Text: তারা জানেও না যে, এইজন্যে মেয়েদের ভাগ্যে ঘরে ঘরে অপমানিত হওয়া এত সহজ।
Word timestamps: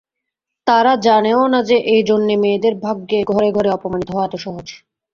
তারা 0.67 0.93
জানেও 1.01 1.41
না 1.47 1.59
যে, 1.63 1.77
এইজন্যে 1.93 2.35
মেয়েদের 2.37 2.73
ভাগ্যে 2.77 3.19
ঘরে 3.23 3.49
ঘরে 3.51 3.69
অপমানিত 3.71 4.09
হওয়া 4.11 4.27
এত 4.27 4.35
সহজ। 4.37 4.67